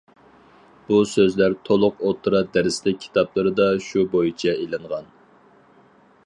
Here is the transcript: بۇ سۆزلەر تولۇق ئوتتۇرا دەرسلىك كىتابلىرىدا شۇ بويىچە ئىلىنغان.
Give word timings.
بۇ 0.85 1.01
سۆزلەر 1.09 1.55
تولۇق 1.69 2.01
ئوتتۇرا 2.07 2.41
دەرسلىك 2.57 2.97
كىتابلىرىدا 3.05 3.69
شۇ 3.89 4.07
بويىچە 4.15 4.57
ئىلىنغان. 4.65 5.13